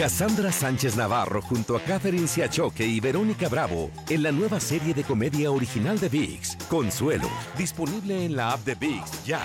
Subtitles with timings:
[0.00, 5.04] Cassandra Sánchez Navarro junto a Catherine Siachoque y Verónica Bravo en la nueva serie de
[5.04, 9.42] comedia original de VIX, Consuelo, disponible en la app de VIX ya.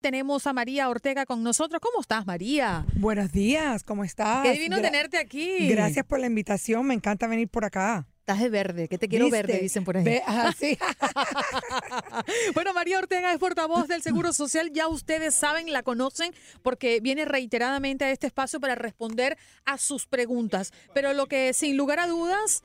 [0.00, 1.82] Tenemos a María Ortega con nosotros.
[1.82, 2.86] ¿Cómo estás, María?
[2.94, 4.42] Buenos días, ¿cómo estás?
[4.42, 5.68] Qué divino Gra- tenerte aquí.
[5.68, 8.06] Gracias por la invitación, me encanta venir por acá.
[8.30, 9.42] Estás de verde, que te quiero ¿Viste?
[9.42, 10.04] verde, dicen por ahí.
[10.04, 10.78] Ve- ajá, sí.
[12.54, 14.70] bueno, María Ortega es portavoz del Seguro Social.
[14.72, 20.06] Ya ustedes saben, la conocen, porque viene reiteradamente a este espacio para responder a sus
[20.06, 20.72] preguntas.
[20.94, 22.62] Pero lo que sin lugar a dudas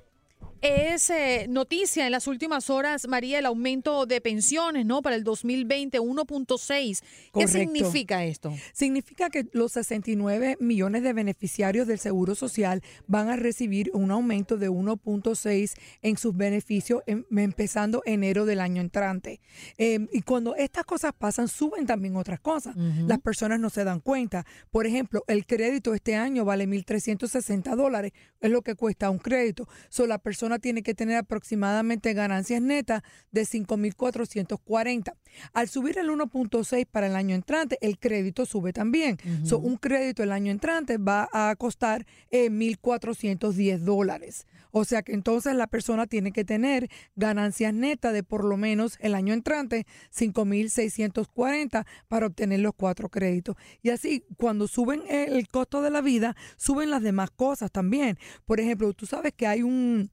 [0.61, 5.01] es eh, noticia en las últimas horas, María, el aumento de pensiones, ¿no?
[5.01, 7.01] Para el 2020, 1.6.
[7.33, 8.53] ¿Qué significa esto?
[8.73, 14.57] Significa que los 69 millones de beneficiarios del Seguro Social van a recibir un aumento
[14.57, 19.39] de 1.6 en sus beneficios em- empezando enero del año entrante.
[19.77, 22.75] Eh, y cuando estas cosas pasan, suben también otras cosas.
[22.75, 24.45] Las personas no se dan cuenta.
[24.71, 29.67] Por ejemplo, el crédito este año vale 1.360 dólares, es lo que cuesta un crédito.
[29.89, 33.01] So, la persona tiene que tener aproximadamente ganancias netas
[33.31, 35.13] de 5.440.
[35.53, 39.17] Al subir el 1.6 para el año entrante, el crédito sube también.
[39.43, 44.45] So, un crédito el año entrante va a costar eh, 1.410 dólares.
[44.77, 48.97] O sea que entonces la persona tiene que tener ganancias netas de por lo menos
[48.99, 53.55] el año entrante 5.640 para obtener los cuatro créditos.
[53.81, 58.17] Y así, cuando suben el costo de la vida, suben las demás cosas también.
[58.45, 60.11] Por ejemplo, tú sabes que hay un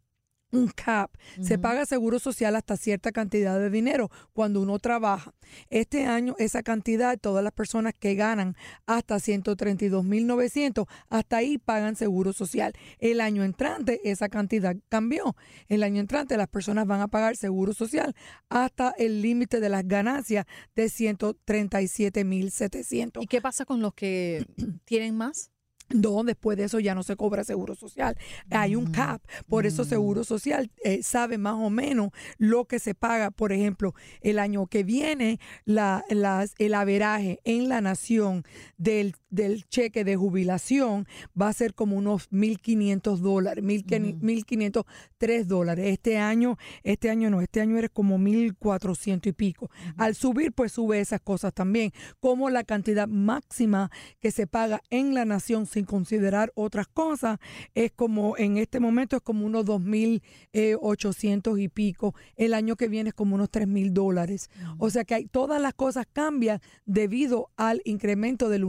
[0.53, 1.11] un cap.
[1.41, 5.33] Se paga seguro social hasta cierta cantidad de dinero cuando uno trabaja.
[5.71, 8.55] Este año esa cantidad, todas las personas que ganan
[8.87, 12.73] hasta 132.900, hasta ahí pagan seguro social.
[12.99, 15.35] El año entrante esa cantidad cambió.
[15.69, 18.15] El año entrante las personas van a pagar seguro social
[18.49, 23.23] hasta el límite de las ganancias de 137.700.
[23.23, 24.45] ¿Y qué pasa con los que
[24.85, 25.52] tienen más?
[25.91, 28.17] No, después de eso ya no se cobra seguro social.
[28.51, 29.21] Hay un cap.
[29.47, 33.31] Por eso seguro social eh, sabe más o menos lo que se paga.
[33.31, 38.45] Por ejemplo, el año que viene, la, las- el averaje en la nación
[38.79, 41.09] del, del cheque de jubilación
[41.41, 45.87] va a ser como unos 1.500 dólares, 1.503 dólares.
[45.89, 49.71] Este año, este año no, este año eres como 1.400 y pico.
[49.97, 55.15] Al subir, pues sube esas cosas también, como la cantidad máxima que se paga en
[55.15, 57.39] la nación sin considerar otras cosas,
[57.75, 62.15] es como en este momento es como unos 2.800 y pico.
[62.37, 64.51] El año que viene es como unos 3.000 dólares.
[64.77, 68.65] O sea que hay, todas las cosas cambian debido al incremento del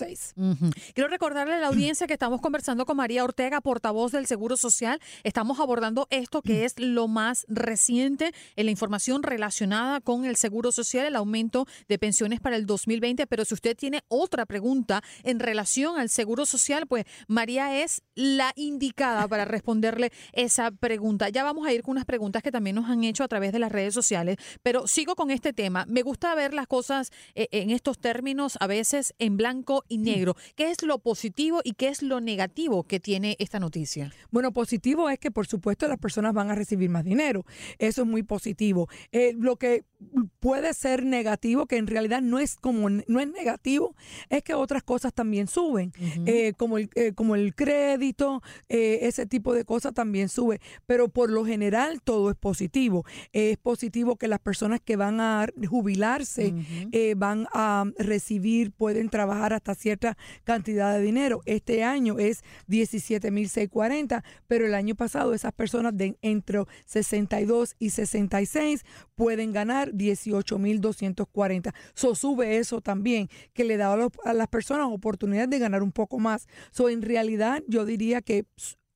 [0.00, 0.32] 1.6.
[0.36, 0.70] Ujú.
[0.94, 5.00] Quiero recordarle a la audiencia que estamos conversando con María Ortega, portavoz del Seguro Social.
[5.24, 10.72] Estamos abordando esto que es lo más reciente en la información relacionada con el Seguro
[10.72, 13.26] Social, el aumento de pensiones para el 2020.
[13.26, 18.52] Pero si usted tiene otra pregunta en relación al Seguro Social, pues María es la
[18.56, 21.28] indicada para responderle esa pregunta.
[21.28, 23.58] Ya vamos a ir con unas preguntas que también nos han hecho a través de
[23.58, 25.84] las redes sociales, pero sigo con este tema.
[25.88, 30.34] Me gusta ver las cosas eh, en estos términos a veces en blanco y negro.
[30.56, 34.10] ¿Qué es lo positivo y qué es lo negativo que tiene esta noticia?
[34.30, 37.44] Bueno, positivo es que por supuesto las personas van a recibir más dinero.
[37.78, 38.88] Eso es muy positivo.
[39.12, 39.84] Eh, lo que
[40.40, 43.94] puede ser negativo, que en realidad no es como no es negativo,
[44.28, 45.92] es que otras cosas también suben,
[46.26, 50.60] eh, como el eh, como el crédito, eh, ese tipo de cosas también sube.
[50.86, 53.04] Pero por lo general todo es positivo.
[53.32, 56.54] es positivo que las personas que van a jubilarse
[56.92, 61.40] eh, van a recibir, pueden trabajar hasta cierta cantidad de dinero.
[61.46, 68.84] Este año es 17.640, pero el año pasado esas personas de entre 62 y 66
[69.14, 71.72] pueden ganar 18.240.
[71.94, 75.82] So sube eso también, que le da a, los- a las personas oportunidad de ganar
[75.82, 76.46] un poco más.
[76.70, 78.44] So en realidad yo diría que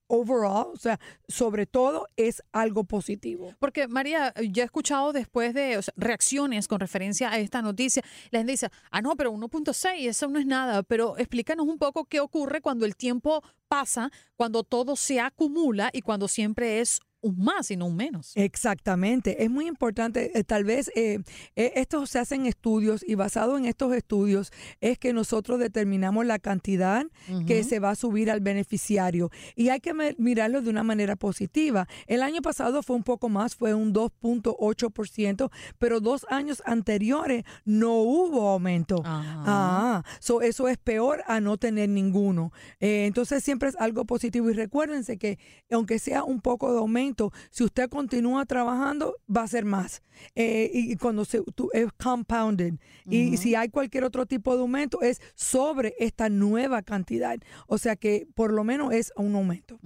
[0.06, 3.54] overall, o sea, sobre todo es algo positivo.
[3.58, 8.52] Porque María, ya he escuchado después de reacciones con referencia a esta noticia, la gente
[8.52, 12.60] dice, ah, no, pero 1.6, eso no es nada, pero explícanos un poco qué ocurre
[12.60, 17.76] cuando el tiempo pasa, cuando todo se acumula y cuando siempre es un más y
[17.76, 18.32] no un menos.
[18.36, 21.20] Exactamente, es muy importante, eh, tal vez eh,
[21.56, 26.38] eh, estos se hacen estudios y basado en estos estudios es que nosotros determinamos la
[26.38, 27.04] cantidad
[27.46, 31.88] que se va a subir al beneficiario y hay que mirarlo de una manera positiva.
[32.06, 37.94] El año pasado fue un poco más, fue un 2.8%, pero dos años anteriores no
[38.02, 39.02] hubo aumento.
[39.04, 42.52] Ah, so eso es peor a no tener ninguno.
[42.80, 45.38] Eh, entonces siempre es algo positivo y recuérdense que
[45.70, 47.13] aunque sea un poco de aumento,
[47.50, 50.02] si usted continúa trabajando va a ser más.
[50.36, 52.74] Eh, y cuando se tú- es compounded
[53.06, 57.36] y si hay cualquier otro tipo de aumento es sobre esta nueva cantidad.
[57.66, 59.78] O sea que por lo menos es un aumento.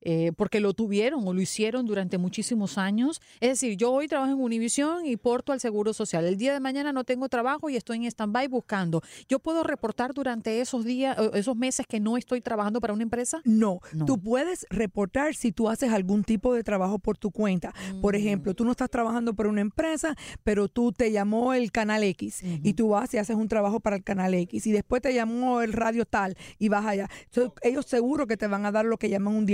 [0.09, 4.31] eh, porque lo tuvieron o lo hicieron durante muchísimos años, es decir, yo hoy trabajo
[4.31, 6.24] en Univision y porto al Seguro Social.
[6.24, 9.01] El día de mañana no tengo trabajo y estoy en stand-by buscando.
[9.27, 13.04] ¿Yo puedo reportar durante esos días, o esos meses que no estoy trabajando para una
[13.04, 13.42] empresa?
[13.44, 14.06] No, No.
[14.06, 17.74] tú puedes reportar si tú haces algún tipo de trabajo por tu cuenta.
[18.01, 18.18] Por Mm.
[18.18, 20.15] ejemplo, tú no estás trabajando para una empresa,
[20.45, 23.98] pero tú te llamó el canal X y tú vas y haces un trabajo para
[23.98, 27.09] el canal X y después te llamó el radio tal y vas allá.
[27.25, 29.45] Entonces, ellos seguro que te van a dar lo que llaman un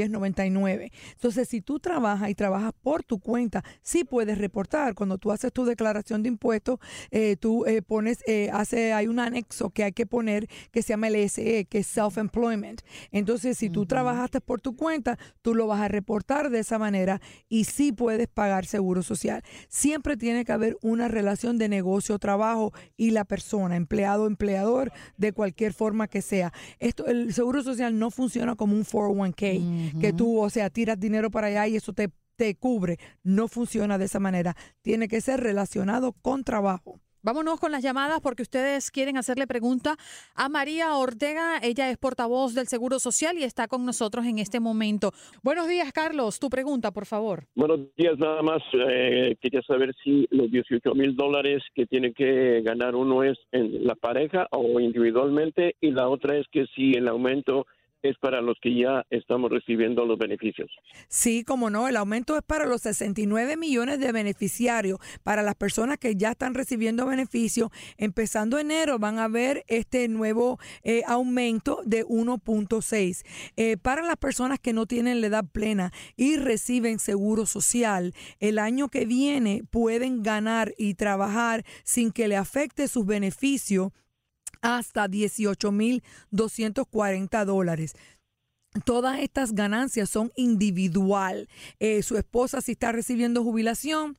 [0.50, 0.92] 1099.
[1.13, 4.94] Entonces, si tú trabajas y trabajas por tu cuenta, sí puedes reportar.
[4.96, 6.79] Cuando tú haces tu declaración de impuestos,
[7.12, 10.89] eh, tú eh, pones, eh, hace, hay un anexo que hay que poner que se
[10.89, 12.82] llama LSE, que es Self-Employment.
[13.12, 17.22] Entonces, si tú trabajaste por tu cuenta, tú lo vas a reportar de esa manera
[17.50, 19.44] y sí puedes pagar seguro social.
[19.70, 26.08] Siempre tiene que haber una relación de negocio-trabajo y la persona, empleado-empleador, de cualquier forma
[26.08, 26.53] que sea.
[26.79, 31.32] Esto, el seguro social no funciona como un 401k, que tú, o sea, tiras dinero
[31.32, 32.98] para allá y eso te, te cubre.
[33.24, 34.56] No funciona de esa manera.
[34.82, 37.00] Tiene que ser relacionado con trabajo.
[37.25, 39.96] Vámonos con las llamadas porque ustedes quieren hacerle pregunta
[40.36, 41.58] a María Ortega.
[41.63, 45.13] Ella es portavoz del Seguro Social y está con nosotros en este momento.
[45.42, 46.38] Buenos días, Carlos.
[46.42, 47.46] Tu pregunta, por favor.
[47.56, 48.62] Buenos días, nada más.
[48.74, 53.88] eh, quería saber si los 18 mil dólares que tiene que ganar uno es en
[53.88, 57.68] la pareja o individualmente y la otra es que si el aumento
[58.03, 60.69] es para los que ya estamos recibiendo los beneficios.
[61.07, 65.98] Sí, como no, el aumento es para los 69 millones de beneficiarios, para las personas
[65.98, 67.69] que ya están recibiendo beneficios.
[67.98, 73.24] Empezando enero van a ver este nuevo eh, aumento de 1.6.
[73.55, 78.60] Eh, para las personas que no tienen la edad plena y reciben seguro social, el
[78.60, 83.91] año que viene pueden ganar y trabajar sin que le afecte sus beneficios
[84.63, 87.93] hasta 18.240 dólares.
[88.86, 91.48] todas estas ganancias son individual.
[91.79, 94.17] Eh, su esposa si está recibiendo jubilación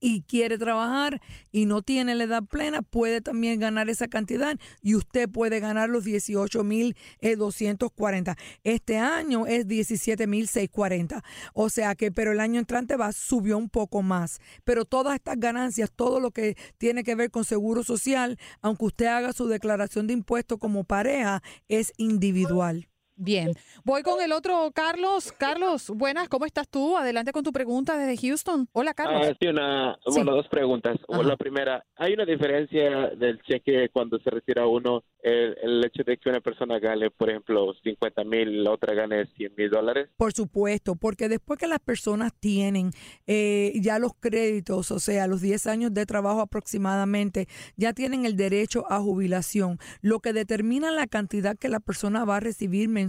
[0.00, 1.20] y quiere trabajar
[1.50, 5.88] y no tiene la edad plena, puede también ganar esa cantidad y usted puede ganar
[5.88, 8.36] los 18.240.
[8.64, 11.22] Este año es 17.640.
[11.54, 14.40] O sea que, pero el año entrante va, subió un poco más.
[14.64, 19.06] Pero todas estas ganancias, todo lo que tiene que ver con seguro social, aunque usted
[19.06, 22.88] haga su declaración de impuestos como pareja, es individual.
[23.16, 23.52] Bien,
[23.84, 25.30] voy con el otro Carlos.
[25.32, 26.96] Carlos, buenas, ¿cómo estás tú?
[26.96, 28.66] Adelante con tu pregunta desde Houston.
[28.72, 29.28] Hola, Carlos.
[29.28, 30.96] Ah, sí, una, bueno, dos preguntas.
[31.08, 36.28] La primera, ¿hay una diferencia del cheque cuando se retira uno el, hecho de que
[36.28, 40.08] una persona gane, por ejemplo, 50 mil, la otra gane 100 mil dólares?
[40.16, 42.90] Por supuesto, porque después que las personas tienen
[43.28, 48.36] eh, ya los créditos, o sea, los 10 años de trabajo aproximadamente, ya tienen el
[48.36, 49.78] derecho a jubilación.
[50.00, 53.03] Lo que determina la cantidad que la persona va a recibir mensualmente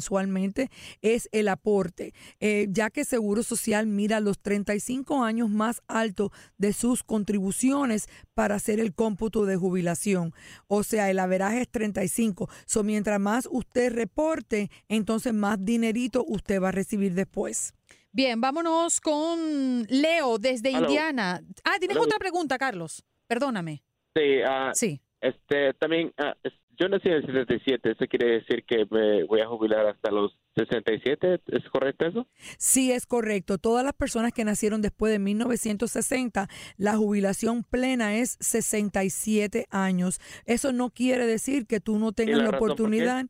[1.02, 6.74] es el aporte, eh, ya que Seguro Social mira los 35 años más altos de
[6.74, 10.34] sus contribuciones para hacer el cómputo de jubilación.
[10.68, 12.50] O sea, el averaje es 35.
[12.66, 17.74] So, mientras más usted reporte, entonces más dinerito usted va a recibir después.
[18.12, 21.42] Bien, vámonos con Leo desde Indiana.
[21.66, 23.04] Ah, tienes otra pregunta, Carlos.
[23.28, 23.84] Perdóname.
[24.16, 25.02] Sí, uh, sí.
[25.20, 29.48] Este, también, uh, yo nací en el 77, eso quiere decir que me voy a
[29.48, 32.28] jubilar hasta los 67, ¿es correcto eso?
[32.58, 33.58] Sí, es correcto.
[33.58, 40.20] Todas las personas que nacieron después de 1960, la jubilación plena es 67 años.
[40.46, 43.26] Eso no quiere decir que tú no tengas la, oportunidad.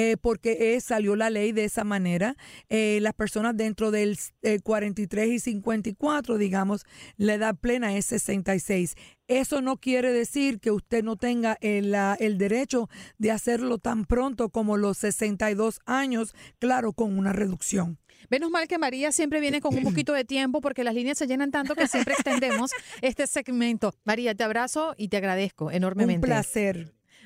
[0.00, 2.36] Eh, porque eh, salió la ley de esa manera.
[2.68, 4.16] Eh, las personas dentro del
[4.62, 6.84] 43 y 54, digamos,
[7.16, 8.94] la edad plena es 66.
[9.26, 12.88] Eso no quiere decir que usted no tenga el, el derecho
[13.18, 17.98] de hacerlo tan pronto como los 62 años, claro, con una reducción.
[18.30, 21.26] Menos mal que María siempre viene con un poquito de tiempo porque las líneas se
[21.26, 22.70] llenan tanto que siempre extendemos
[23.02, 23.92] este segmento.
[24.04, 26.24] María, te abrazo y te agradezco enormemente.
[26.24, 26.97] Un placer.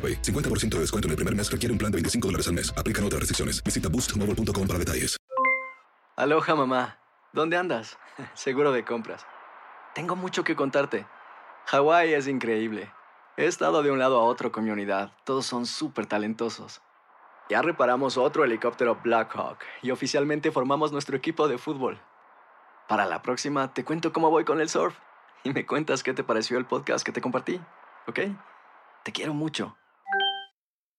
[0.00, 0.22] AroPay.
[0.22, 2.72] 50% de descuento en el primer mes requiere un plan de 25 dólares al mes.
[2.76, 3.62] Aplican otras restricciones.
[3.62, 5.16] Visita boostmobile.com para detalles.
[6.16, 6.98] Aloha, mamá.
[7.32, 7.98] ¿Dónde andas?
[8.34, 9.26] Seguro de compras.
[9.94, 11.06] Tengo mucho que contarte.
[11.66, 12.92] Hawái es increíble.
[13.36, 15.12] He estado de un lado a otro con mi unidad.
[15.24, 16.82] Todos son súper talentosos.
[17.48, 21.98] Ya reparamos otro helicóptero Blackhawk y oficialmente formamos nuestro equipo de fútbol.
[22.86, 24.94] Para la próxima te cuento cómo voy con el surf
[25.42, 27.60] y me cuentas qué te pareció el podcast que te compartí,
[28.06, 28.20] ¿ok?
[29.04, 29.76] Te quiero mucho.